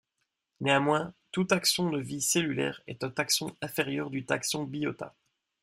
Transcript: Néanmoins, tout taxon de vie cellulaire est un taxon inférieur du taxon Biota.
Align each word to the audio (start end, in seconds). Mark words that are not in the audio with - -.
Néanmoins, 0.61 1.13
tout 1.31 1.43
taxon 1.43 1.91
de 1.91 1.99
vie 1.99 2.23
cellulaire 2.23 2.81
est 2.87 3.03
un 3.03 3.11
taxon 3.11 3.55
inférieur 3.61 4.09
du 4.09 4.25
taxon 4.25 4.63
Biota. 4.63 5.15